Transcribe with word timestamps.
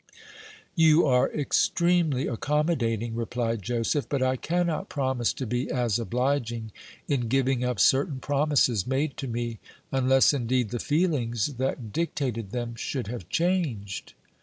"You 0.73 1.05
are 1.05 1.31
extremely 1.31 2.25
accommodating," 2.25 3.13
replied 3.13 3.61
Joseph; 3.61 4.09
"but 4.09 4.23
I 4.23 4.35
cannot 4.35 4.89
promise 4.89 5.31
to 5.33 5.45
be 5.45 5.69
as 5.69 5.99
obliging 5.99 6.71
in 7.07 7.27
giving 7.27 7.63
up 7.63 7.79
certain 7.79 8.17
promises 8.17 8.87
made 8.87 9.15
to 9.17 9.27
me, 9.27 9.59
unless, 9.91 10.33
indeed, 10.33 10.69
the 10.71 10.79
feelings 10.79 11.53
that 11.59 11.93
dictated 11.93 12.49
them 12.49 12.73
should 12.73 13.05
have 13.09 13.29
changed." 13.29 14.13